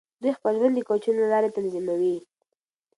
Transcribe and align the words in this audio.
دوی 0.21 0.31
خپل 0.37 0.53
ژوند 0.59 0.75
د 0.77 0.81
کوچونو 0.89 1.19
له 1.23 1.27
لارې 1.33 1.53
تنظیموي. 1.57 2.17